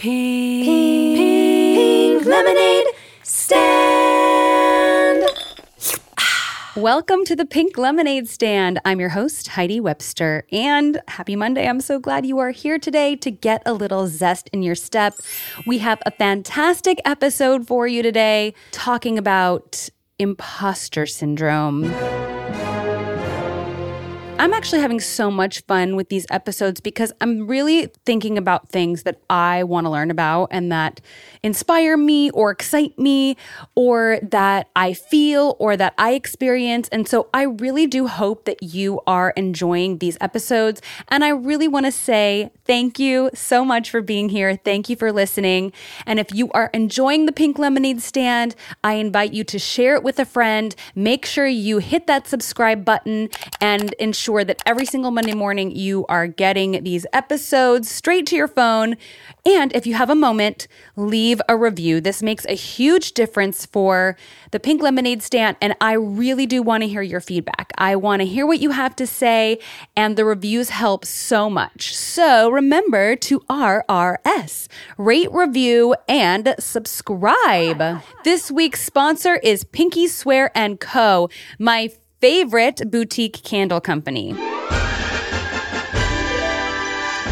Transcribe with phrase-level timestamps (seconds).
[0.00, 0.64] Pink,
[1.14, 2.86] pink lemonade
[3.22, 3.68] stand.
[6.74, 8.80] Welcome to the Pink Lemonade Stand.
[8.86, 11.68] I'm your host, Heidi Webster, and happy Monday.
[11.68, 15.16] I'm so glad you are here today to get a little zest in your step.
[15.66, 21.92] We have a fantastic episode for you today talking about imposter syndrome.
[24.40, 29.02] I'm actually having so much fun with these episodes because I'm really thinking about things
[29.02, 31.02] that I want to learn about and that
[31.42, 33.36] inspire me or excite me
[33.74, 36.88] or that I feel or that I experience.
[36.90, 40.80] And so I really do hope that you are enjoying these episodes.
[41.08, 44.56] And I really want to say thank you so much for being here.
[44.56, 45.70] Thank you for listening.
[46.06, 50.02] And if you are enjoying the Pink Lemonade Stand, I invite you to share it
[50.02, 50.74] with a friend.
[50.94, 53.28] Make sure you hit that subscribe button
[53.60, 58.36] and ensure sure that every single Monday morning you are getting these episodes straight to
[58.36, 58.96] your phone.
[59.44, 62.00] And if you have a moment, leave a review.
[62.00, 64.16] This makes a huge difference for
[64.52, 65.56] the Pink Lemonade stand.
[65.60, 67.72] And I really do want to hear your feedback.
[67.76, 69.58] I want to hear what you have to say,
[69.96, 71.96] and the reviews help so much.
[71.96, 78.00] So remember to RRS, rate, review, and subscribe.
[78.22, 84.34] This week's sponsor is Pinky Swear and Co., my favorite boutique candle company.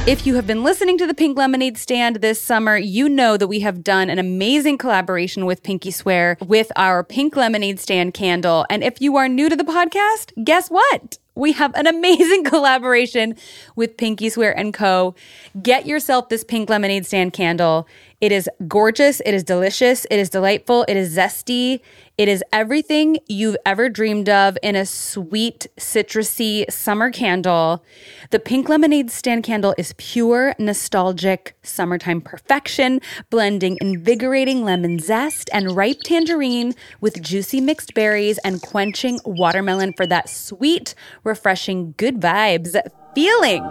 [0.06, 3.48] If you have been listening to the Pink Lemonade Stand this summer, you know that
[3.48, 8.64] we have done an amazing collaboration with Pinky Swear with our Pink Lemonade Stand candle.
[8.70, 11.18] And if you are new to the podcast, guess what?
[11.34, 13.36] We have an amazing collaboration
[13.76, 15.14] with Pinky Swear and Co.
[15.62, 17.86] Get yourself this Pink Lemonade Stand candle.
[18.20, 21.80] It is gorgeous, it is delicious, it is delightful, it is zesty.
[22.16, 27.84] It is everything you've ever dreamed of in a sweet, citrusy summer candle.
[28.30, 35.76] The pink lemonade stand candle is pure, nostalgic summertime perfection, blending invigorating lemon zest and
[35.76, 42.74] ripe tangerine with juicy mixed berries and quenching watermelon for that sweet, refreshing, good vibes
[43.14, 43.62] feeling.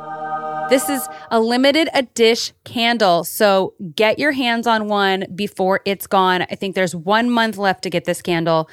[0.69, 6.41] This is a limited edition candle, so get your hands on one before it's gone.
[6.41, 8.69] I think there's one month left to get this candle.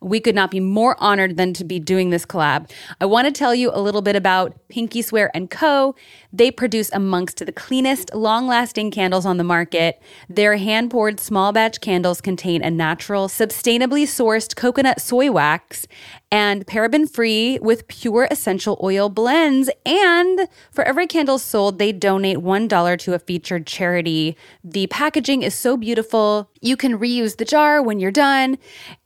[0.00, 2.70] We could not be more honored than to be doing this collab.
[3.00, 5.94] I want to tell you a little bit about Pinky Swear and Co.
[6.32, 10.00] They produce amongst the cleanest, long-lasting candles on the market.
[10.28, 15.86] Their hand-poured small batch candles contain a natural, sustainably sourced coconut soy wax
[16.30, 19.70] and paraben free with pure essential oil blends.
[19.86, 24.36] And for every candle sold, they donate $1 to a featured charity.
[24.62, 26.50] The packaging is so beautiful.
[26.60, 28.58] You can reuse the jar when you're done.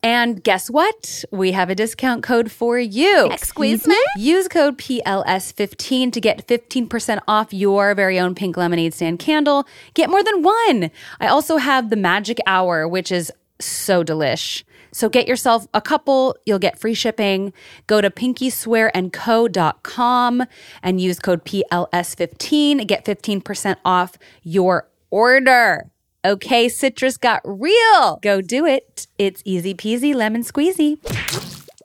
[0.03, 1.25] And guess what?
[1.31, 3.29] We have a discount code for you.
[3.31, 3.99] Excuse me?
[4.17, 9.67] Use code PLS15 to get 15% off your very own pink lemonade stand candle.
[9.95, 10.91] Get more than one.
[11.21, 13.33] I also have the magic hour, which is
[13.65, 14.63] so delish.
[14.93, 17.55] So get yourself a couple, you'll get free shipping.
[17.87, 20.45] Go to pinkyswearandco.com
[20.83, 25.91] and use code PLS15, get 15% off your order.
[26.25, 28.21] Okay, citrus got real.
[28.23, 29.09] Go do it.
[29.19, 30.99] It's easy peasy lemon squeezy.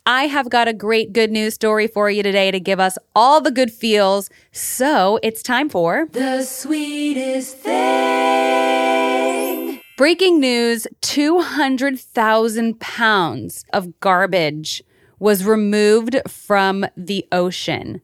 [0.05, 3.41] I have got a great good news story for you today to give us all
[3.41, 4.29] the good feels.
[4.51, 8.76] So it's time for the sweetest thing.
[9.97, 14.84] Breaking news 200,000 pounds of garbage
[15.18, 18.02] was removed from the ocean.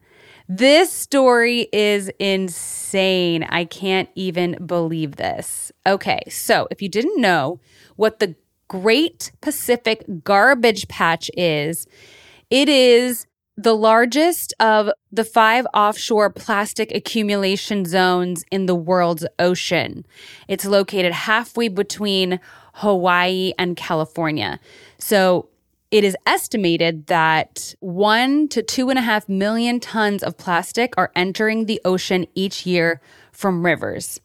[0.49, 3.43] This story is insane.
[3.43, 5.71] I can't even believe this.
[5.85, 7.59] Okay, so if you didn't know
[7.95, 8.33] what the
[8.69, 11.85] Great Pacific Garbage Patch is,
[12.49, 20.05] it is the largest of the five offshore plastic accumulation zones in the world's ocean.
[20.47, 22.39] It's located halfway between
[22.75, 24.59] Hawaii and California.
[24.97, 25.49] So
[25.91, 31.11] it is estimated that one to two and a half million tons of plastic are
[31.15, 32.99] entering the ocean each year
[33.31, 34.19] from rivers.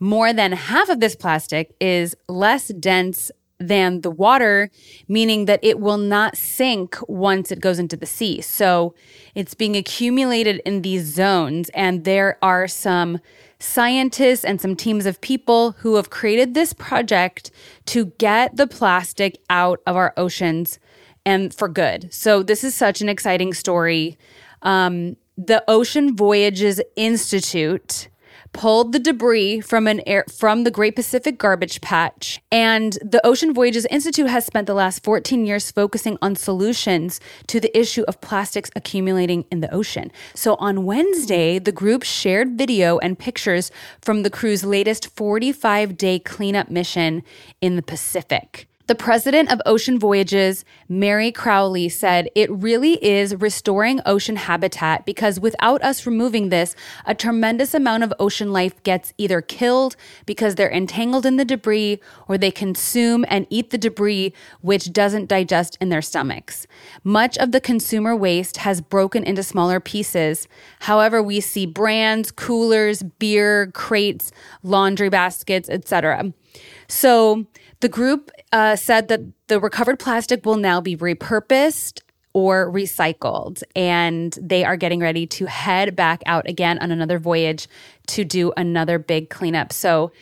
[0.00, 3.30] More than half of this plastic is less dense
[3.68, 4.70] than the water,
[5.08, 8.40] meaning that it will not sink once it goes into the sea.
[8.40, 8.94] So
[9.34, 13.20] it's being accumulated in these zones, and there are some
[13.58, 17.50] scientists and some teams of people who have created this project
[17.86, 20.78] to get the plastic out of our oceans
[21.24, 22.12] and for good.
[22.12, 24.18] So this is such an exciting story.
[24.62, 28.08] Um, the Ocean Voyages Institute
[28.54, 32.40] pulled the debris from an air from the Great Pacific Garbage Patch.
[32.50, 37.60] And the Ocean Voyages Institute has spent the last 14 years focusing on solutions to
[37.60, 40.10] the issue of plastics accumulating in the ocean.
[40.34, 43.70] So on Wednesday, the group shared video and pictures
[44.00, 47.22] from the crew's latest 45 day cleanup mission
[47.60, 48.68] in the Pacific.
[48.86, 55.40] The president of Ocean Voyages, Mary Crowley, said it really is restoring ocean habitat because
[55.40, 56.76] without us removing this,
[57.06, 59.96] a tremendous amount of ocean life gets either killed
[60.26, 61.98] because they're entangled in the debris
[62.28, 66.66] or they consume and eat the debris, which doesn't digest in their stomachs.
[67.02, 70.46] Much of the consumer waste has broken into smaller pieces.
[70.80, 74.30] However, we see brands, coolers, beer, crates,
[74.62, 76.34] laundry baskets, etc.
[76.88, 77.46] So
[77.80, 82.00] the group uh, said that the recovered plastic will now be repurposed
[82.32, 83.62] or recycled.
[83.74, 87.68] And they are getting ready to head back out again on another voyage
[88.08, 89.72] to do another big cleanup.
[89.72, 90.12] So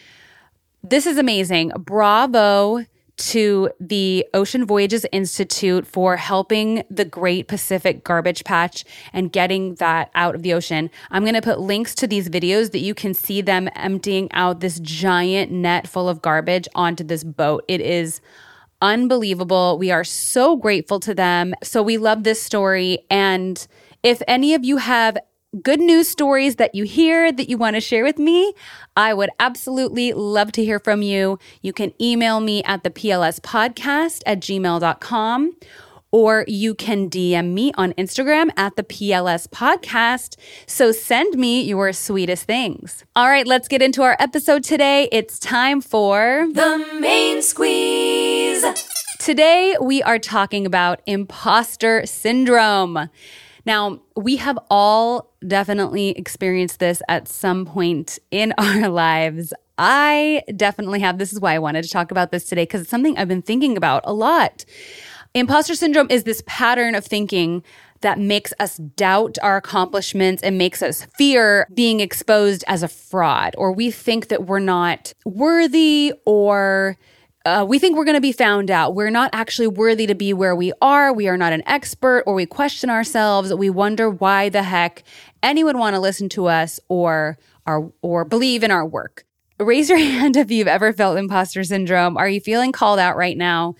[0.82, 1.73] this is amazing.
[1.79, 2.85] Bravo
[3.17, 10.11] to the Ocean Voyages Institute for helping the Great Pacific Garbage Patch and getting that
[10.14, 10.91] out of the ocean.
[11.11, 14.61] I'm going to put links to these videos that you can see them emptying out
[14.61, 17.64] this giant net full of garbage onto this boat.
[17.69, 18.20] It is
[18.81, 19.79] unbelievable.
[19.79, 21.55] We are so grateful to them.
[21.62, 23.06] So we love this story.
[23.11, 23.64] And
[24.03, 25.17] if any of you have
[25.60, 28.54] good news stories that you hear that you want to share with me,
[28.96, 31.38] I would absolutely love to hear from you.
[31.60, 35.56] You can email me at the PLS podcast at gmail.com
[36.12, 40.37] or you can DM me on Instagram at the PLS podcast.
[40.66, 43.04] So send me your sweetest things.
[43.16, 45.08] All right, let's get into our episode today.
[45.10, 48.64] It's time for The main squeeze.
[49.19, 53.08] Today, we are talking about imposter syndrome.
[53.64, 59.53] Now, we have all definitely experienced this at some point in our lives.
[59.79, 61.19] I definitely have.
[61.19, 63.43] This is why I wanted to talk about this today because it's something I've been
[63.43, 64.64] thinking about a lot.
[65.35, 67.62] Imposter syndrome is this pattern of thinking
[68.03, 73.55] that makes us doubt our accomplishments and makes us fear being exposed as a fraud,
[73.56, 76.99] or we think that we're not worthy or
[77.44, 78.94] uh, we think we're going to be found out.
[78.94, 81.12] We're not actually worthy to be where we are.
[81.12, 83.52] We are not an expert, or we question ourselves.
[83.52, 85.02] We wonder why the heck
[85.42, 89.24] anyone want to listen to us or our or believe in our work.
[89.58, 92.16] Raise your hand if you've ever felt imposter syndrome.
[92.16, 93.74] Are you feeling called out right now?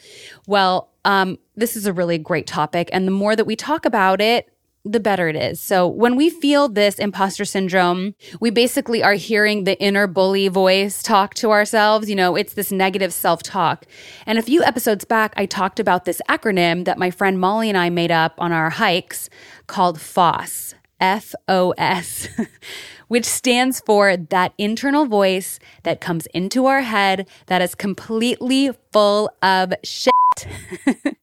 [0.46, 4.20] Well, um, this is a really great topic, and the more that we talk about
[4.20, 4.51] it,
[4.84, 5.61] the better it is.
[5.61, 11.02] So when we feel this imposter syndrome, we basically are hearing the inner bully voice
[11.02, 12.08] talk to ourselves.
[12.08, 13.87] You know, it's this negative self talk.
[14.26, 17.79] And a few episodes back, I talked about this acronym that my friend Molly and
[17.79, 19.31] I made up on our hikes
[19.69, 22.29] called FOSS, F O S,
[23.08, 29.31] which stands for that internal voice that comes into our head that is completely full
[29.43, 30.12] of shit.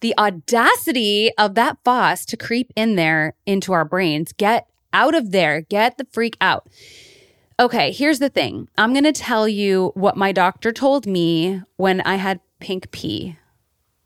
[0.00, 4.32] the audacity of that boss to creep in there into our brains.
[4.32, 5.62] Get out of there.
[5.62, 6.68] Get the freak out.
[7.60, 8.68] Okay, here's the thing.
[8.78, 13.36] I'm going to tell you what my doctor told me when I had pink pee.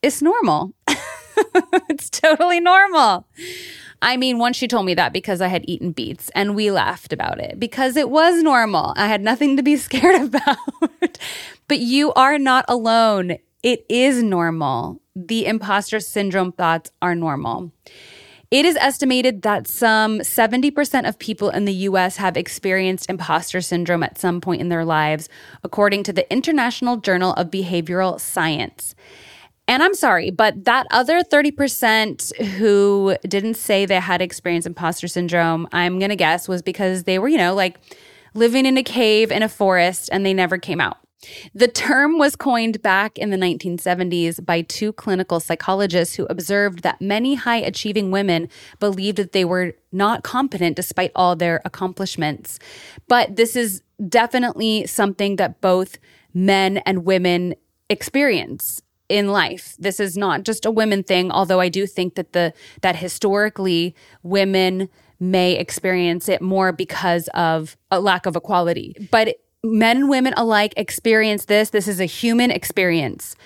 [0.00, 0.72] It's normal.
[1.90, 3.26] it's totally normal.
[4.00, 7.12] I mean, once she told me that because I had eaten beets and we laughed
[7.12, 8.94] about it because it was normal.
[8.96, 10.56] I had nothing to be scared about.
[11.68, 13.36] but you are not alone.
[13.62, 17.72] It is normal the imposter syndrome thoughts are normal.
[18.50, 24.02] It is estimated that some 70% of people in the US have experienced imposter syndrome
[24.02, 25.30] at some point in their lives,
[25.64, 28.94] according to the International Journal of Behavioral Science.
[29.68, 35.66] And I'm sorry, but that other 30% who didn't say they had experienced imposter syndrome,
[35.72, 37.78] I'm going to guess was because they were, you know, like
[38.34, 40.98] living in a cave in a forest and they never came out.
[41.54, 47.00] The term was coined back in the 1970s by two clinical psychologists who observed that
[47.00, 48.48] many high achieving women
[48.80, 52.58] believed that they were not competent despite all their accomplishments.
[53.08, 55.98] But this is definitely something that both
[56.34, 57.54] men and women
[57.88, 59.76] experience in life.
[59.78, 63.94] This is not just a women thing, although I do think that the that historically
[64.22, 64.88] women
[65.20, 68.96] may experience it more because of a lack of equality.
[69.10, 71.70] But men and women alike experience this.
[71.70, 73.36] This is a human experience.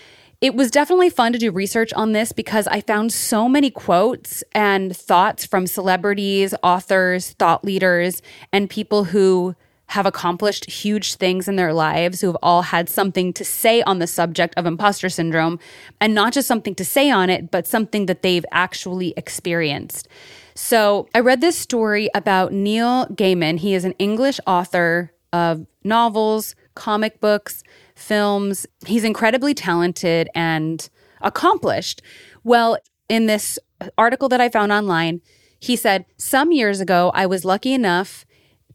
[0.41, 4.45] It was definitely fun to do research on this because I found so many quotes
[4.53, 8.21] and thoughts from celebrities, authors, thought leaders,
[8.53, 9.55] and people who
[9.91, 13.99] have accomplished huge things in their lives, who have all had something to say on
[13.99, 15.59] the subject of imposter syndrome,
[16.01, 20.09] and not just something to say on it, but something that they've actually experienced.
[20.55, 23.59] So I read this story about Neil Gaiman.
[23.59, 27.63] He is an English author of novels, comic books,
[27.95, 28.67] films.
[28.87, 30.89] He's incredibly talented and
[31.21, 32.03] accomplished.
[32.45, 32.79] Well,
[33.09, 33.59] in this
[33.97, 35.21] article that I found online,
[35.59, 38.27] he said, Some years ago, I was lucky enough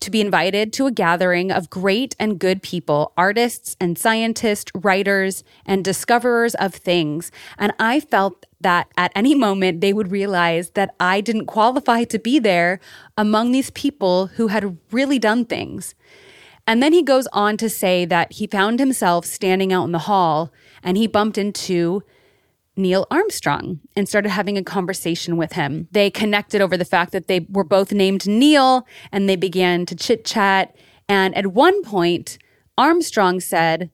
[0.01, 5.43] to be invited to a gathering of great and good people, artists and scientists, writers,
[5.65, 7.31] and discoverers of things.
[7.57, 12.19] And I felt that at any moment they would realize that I didn't qualify to
[12.19, 12.79] be there
[13.15, 15.93] among these people who had really done things.
[16.71, 20.07] And then he goes on to say that he found himself standing out in the
[20.07, 22.01] hall and he bumped into
[22.77, 25.89] Neil Armstrong and started having a conversation with him.
[25.91, 29.97] They connected over the fact that they were both named Neil and they began to
[29.97, 30.73] chit chat.
[31.09, 32.37] And at one point,
[32.77, 33.91] Armstrong said,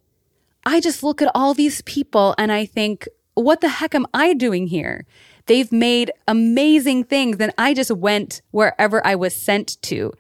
[0.64, 4.36] I just look at all these people and I think, what the heck am I
[4.36, 5.08] doing here?
[5.48, 10.14] They've made amazing things and I just went wherever I was sent to.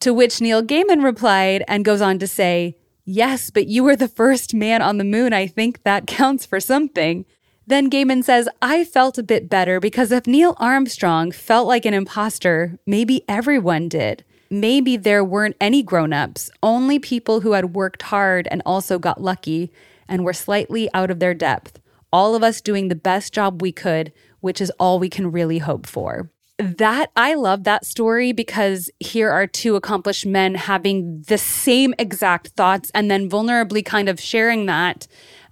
[0.00, 4.06] To which Neil Gaiman replied and goes on to say, Yes, but you were the
[4.06, 5.32] first man on the moon.
[5.32, 7.24] I think that counts for something.
[7.66, 11.94] Then Gaiman says, I felt a bit better because if Neil Armstrong felt like an
[11.94, 14.24] imposter, maybe everyone did.
[14.50, 19.20] Maybe there weren't any grown ups, only people who had worked hard and also got
[19.20, 19.70] lucky
[20.08, 21.80] and were slightly out of their depth.
[22.10, 25.58] All of us doing the best job we could, which is all we can really
[25.58, 26.30] hope for.
[26.58, 32.48] That I love that story because here are two accomplished men having the same exact
[32.48, 35.06] thoughts and then vulnerably kind of sharing that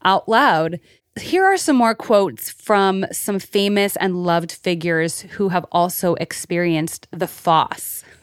[0.05, 0.81] out loud
[1.21, 7.09] here are some more quotes from some famous and loved figures who have also experienced
[7.11, 8.05] the FOSS.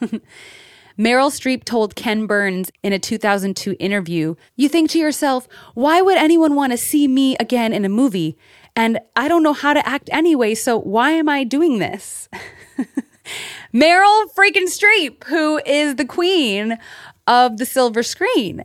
[0.98, 6.16] Meryl Streep told Ken Burns in a 2002 interview, You think to yourself, why would
[6.16, 8.38] anyone want to see me again in a movie?
[8.76, 12.28] And I don't know how to act anyway, so why am I doing this?
[13.72, 16.78] Meryl freaking Streep, who is the queen
[17.26, 18.64] of the silver screen.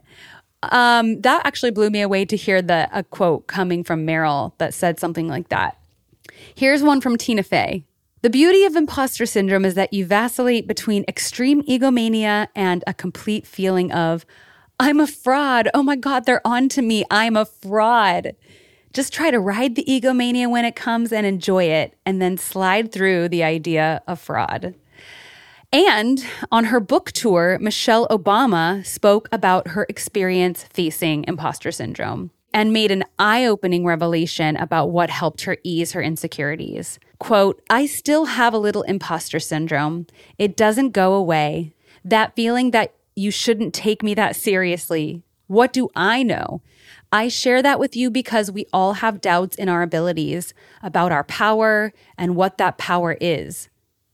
[0.63, 4.73] Um, that actually blew me away to hear the a quote coming from Meryl that
[4.73, 5.77] said something like that.
[6.55, 7.85] Here's one from Tina Fey.
[8.21, 13.47] The beauty of imposter syndrome is that you vacillate between extreme egomania and a complete
[13.47, 14.25] feeling of,
[14.77, 15.69] I'm a fraud.
[15.73, 17.05] Oh my God, they're on to me.
[17.09, 18.33] I'm a fraud.
[18.93, 22.91] Just try to ride the egomania when it comes and enjoy it, and then slide
[22.91, 24.75] through the idea of fraud.
[25.71, 32.73] And on her book tour, Michelle Obama spoke about her experience facing imposter syndrome and
[32.73, 36.99] made an eye opening revelation about what helped her ease her insecurities.
[37.19, 40.07] Quote, I still have a little imposter syndrome.
[40.39, 41.73] It doesn't go away.
[42.03, 45.21] That feeling that you shouldn't take me that seriously.
[45.45, 46.61] What do I know?
[47.11, 51.23] I share that with you because we all have doubts in our abilities about our
[51.23, 53.69] power and what that power is.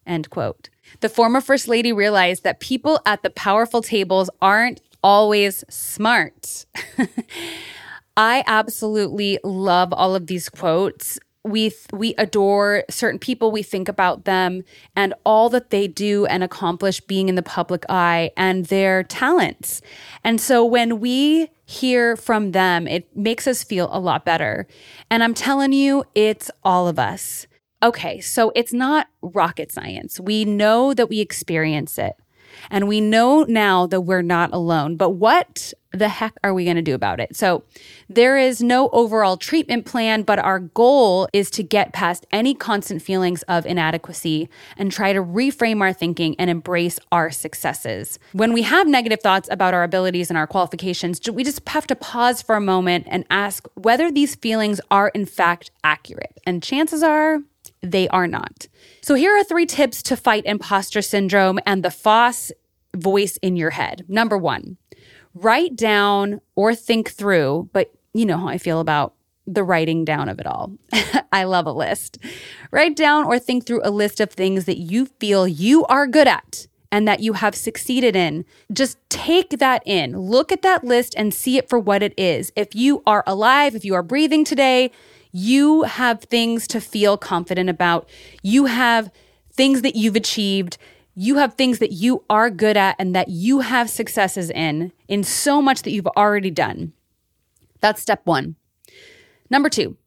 [0.08, 0.70] End quote.
[1.02, 6.66] The former First Lady realized that people at the powerful tables aren't always smart.
[8.18, 11.20] I absolutely love all of these quotes.
[11.44, 14.64] We we adore certain people, we think about them
[14.96, 19.82] and all that they do and accomplish being in the public eye and their talents.
[20.24, 24.68] And so when we hear from them, it makes us feel a lot better.
[25.10, 27.48] And I'm telling you, it's all of us.
[27.84, 30.20] Okay, so it's not rocket science.
[30.20, 32.16] We know that we experience it.
[32.70, 34.96] And we know now that we're not alone.
[34.96, 37.36] But what the heck are we going to do about it?
[37.36, 37.64] So,
[38.10, 43.02] there is no overall treatment plan, but our goal is to get past any constant
[43.02, 44.48] feelings of inadequacy
[44.78, 48.20] and try to reframe our thinking and embrace our successes.
[48.34, 51.96] When we have negative thoughts about our abilities and our qualifications, we just have to
[51.96, 56.38] pause for a moment and ask whether these feelings are in fact accurate.
[56.46, 57.40] And chances are,
[57.92, 58.68] they are not.
[59.02, 62.52] So here are three tips to fight imposter syndrome and the FOSS
[62.96, 64.06] voice in your head.
[64.08, 64.78] Number one,
[65.34, 69.14] write down or think through, but you know how I feel about
[69.48, 70.74] the writing down of it all.
[71.32, 72.18] I love a list.
[72.72, 76.28] Write down or think through a list of things that you feel you are good
[76.28, 78.46] at and that you have succeeded in.
[78.72, 80.18] Just take that in.
[80.18, 82.52] Look at that list and see it for what it is.
[82.56, 84.92] If you are alive, if you are breathing today,
[85.36, 88.08] you have things to feel confident about.
[88.42, 89.12] You have
[89.52, 90.78] things that you've achieved.
[91.14, 95.26] You have things that you are good at and that you have successes in, in
[95.26, 96.94] so much that you've already done.
[97.82, 98.56] That's step one.
[99.50, 99.98] Number two,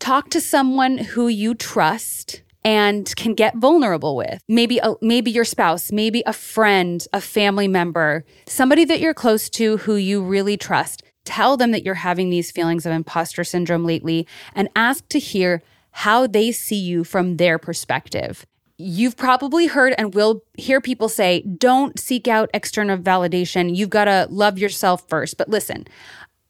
[0.00, 4.42] talk to someone who you trust and can get vulnerable with.
[4.48, 9.48] Maybe a, maybe your spouse, maybe a friend, a family member, somebody that you're close
[9.50, 11.01] to who you really trust.
[11.24, 15.62] Tell them that you're having these feelings of imposter syndrome lately and ask to hear
[15.92, 18.46] how they see you from their perspective.
[18.78, 23.76] You've probably heard and will hear people say, don't seek out external validation.
[23.76, 25.36] You've got to love yourself first.
[25.36, 25.86] But listen,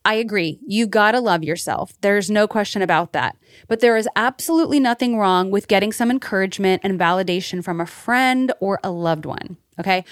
[0.05, 0.59] I agree.
[0.67, 1.93] You gotta love yourself.
[2.01, 3.37] There's no question about that.
[3.67, 8.51] But there is absolutely nothing wrong with getting some encouragement and validation from a friend
[8.59, 9.57] or a loved one.
[9.79, 10.03] Okay.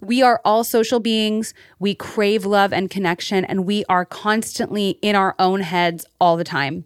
[0.00, 1.54] We are all social beings.
[1.80, 6.44] We crave love and connection, and we are constantly in our own heads all the
[6.44, 6.84] time.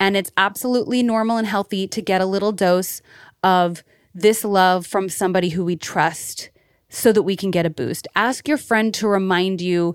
[0.00, 3.00] And it's absolutely normal and healthy to get a little dose
[3.42, 6.50] of this love from somebody who we trust
[6.88, 8.08] so that we can get a boost.
[8.16, 9.94] Ask your friend to remind you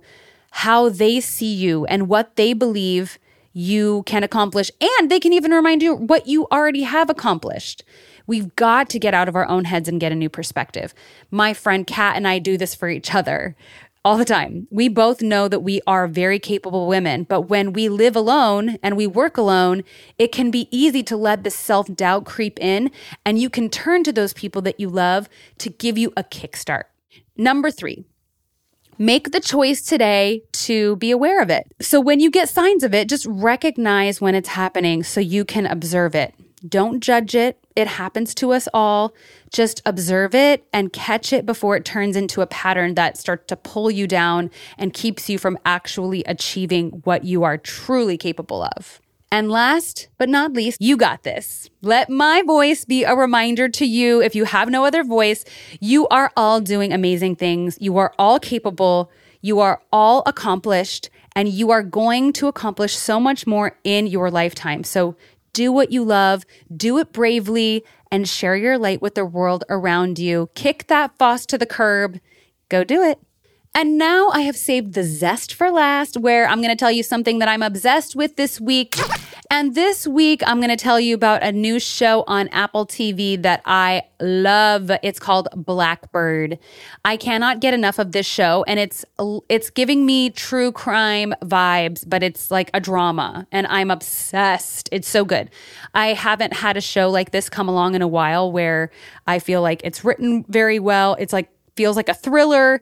[0.51, 3.17] how they see you and what they believe
[3.51, 4.72] you can accomplish.
[4.79, 7.84] And they can even remind you what you already have accomplished.
[8.27, 10.94] We've got to get out of our own heads and get a new perspective.
[11.32, 13.56] My friend Kat and I do this for each other
[14.06, 14.68] all the time.
[14.70, 18.98] We both know that we are very capable women, but when we live alone and
[18.98, 19.84] we work alone,
[20.18, 22.92] it can be easy to let the self doubt creep in,
[23.25, 26.84] and you can turn to those people that you love to give you a kickstart.
[27.38, 28.06] Number three,
[29.00, 31.65] Make the choice today to be aware of it.
[31.82, 35.65] So when you get signs of it, just recognize when it's happening so you can
[35.65, 36.36] observe it.
[36.67, 37.58] Don't judge it.
[37.75, 39.13] It happens to us all.
[39.51, 43.55] Just observe it and catch it before it turns into a pattern that starts to
[43.55, 49.01] pull you down and keeps you from actually achieving what you are truly capable of.
[49.32, 51.70] And last but not least, you got this.
[51.82, 55.43] Let my voice be a reminder to you if you have no other voice,
[55.79, 57.77] you are all doing amazing things.
[57.82, 59.12] You are all capable.
[59.41, 64.29] You are all accomplished and you are going to accomplish so much more in your
[64.29, 64.84] lifetime.
[64.84, 65.15] So
[65.54, 66.46] do what you love,
[66.76, 70.50] do it bravely, and share your light with the world around you.
[70.56, 72.20] Kick that FOSS to the curb.
[72.70, 73.20] Go do it.
[73.76, 77.02] And now I have saved the zest for last, where I'm going to tell you
[77.02, 78.96] something that I'm obsessed with this week.
[79.56, 83.40] And this week, I'm going to tell you about a new show on Apple TV
[83.44, 84.90] that I love.
[85.04, 86.58] It's called Blackbird.
[87.06, 89.06] I cannot get enough of this show, and it's
[89.50, 94.90] it's giving me true crime vibes, but it's like a drama, and I'm obsessed.
[94.92, 95.52] It's so good.
[95.94, 98.90] I haven't had a show like this come along in a while where
[99.28, 101.16] I feel like it's written very well.
[101.20, 102.82] It's like feels like a thriller,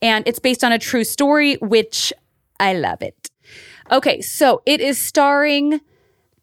[0.00, 2.12] and it's based on a true story, which
[2.60, 3.28] I love it.
[3.90, 5.80] Okay, so it is starring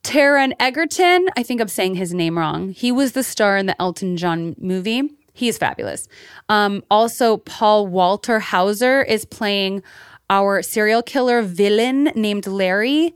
[0.04, 1.28] Taron Egerton.
[1.36, 2.70] I think I'm saying his name wrong.
[2.70, 5.10] He was the star in the Elton John movie.
[5.34, 6.08] He is fabulous.
[6.50, 9.84] Um, also, Paul Walter Hauser is playing
[10.30, 13.16] our serial killer villain named Larry.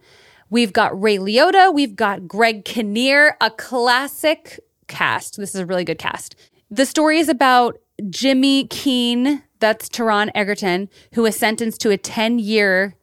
[0.50, 1.74] We've got Ray Liotta.
[1.74, 5.38] We've got Greg Kinnear, a classic cast.
[5.38, 6.36] This is a really good cast.
[6.70, 7.78] The story is about
[8.10, 12.96] Jimmy Keene, that's Taron Egerton, who was sentenced to a 10 year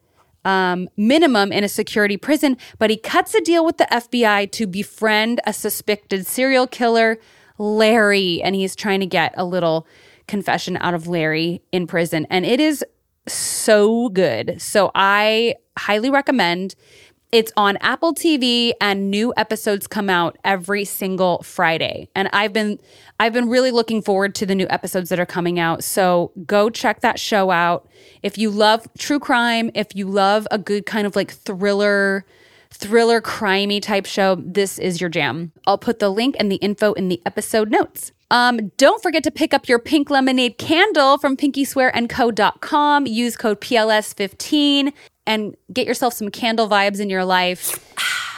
[0.45, 4.67] um, minimum in a security prison, but he cuts a deal with the FBI to
[4.67, 7.19] befriend a suspected serial killer,
[7.59, 9.87] Larry, and he's trying to get a little
[10.27, 12.27] confession out of Larry in prison.
[12.31, 12.85] And it is
[13.27, 14.61] so good.
[14.61, 16.75] So I highly recommend
[17.33, 22.09] it's on Apple TV and new episodes come out every single Friday.
[22.15, 22.81] And I've been
[23.21, 25.85] I've been really looking forward to the new episodes that are coming out.
[25.85, 27.89] So go check that show out.
[28.23, 32.25] If you love true crime, if you love a good kind of like thriller
[32.73, 35.53] thriller crimey type show, this is your jam.
[35.67, 38.13] I'll put the link and the info in the episode notes.
[38.33, 43.07] Um, don't forget to pick up your pink lemonade candle from pinkyswearandco.com.
[43.07, 44.93] Use code PLS15
[45.31, 47.79] and get yourself some candle vibes in your life.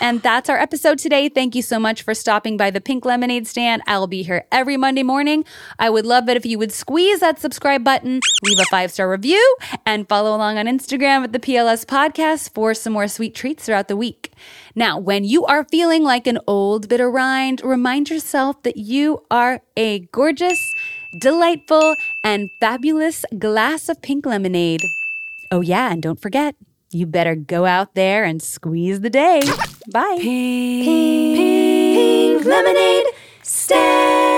[0.03, 1.31] And that's our episode today.
[1.31, 3.83] Thank you so much for stopping by the Pink Lemonade stand.
[3.87, 5.47] I'll be here every Monday morning.
[5.79, 9.09] I would love it if you would squeeze that subscribe button, leave a five star
[9.09, 13.65] review, and follow along on Instagram at the PLS podcast for some more sweet treats
[13.65, 14.33] throughout the week.
[14.75, 19.63] Now, when you are feeling like an old bitter rind, remind yourself that you are
[19.79, 20.61] a gorgeous,
[21.21, 24.83] delightful, and fabulous glass of pink lemonade.
[25.53, 26.57] Oh, yeah, and don't forget,
[26.95, 29.41] you better go out there and squeeze the day.
[29.93, 30.19] Bye.
[30.21, 33.07] Pink, pink lemonade
[33.43, 34.32] stand.